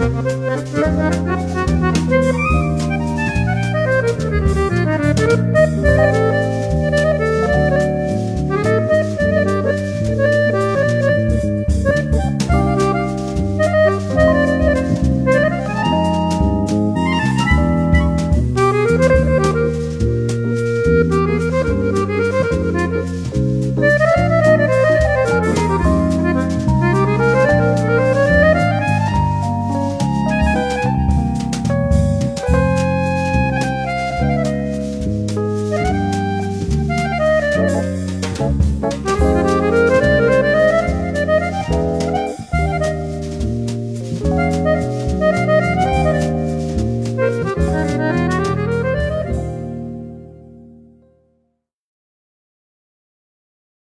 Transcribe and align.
Müzik 0.00 1.39